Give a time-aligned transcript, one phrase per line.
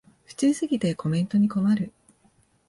[0.25, 1.91] 普通すぎてコメントに困る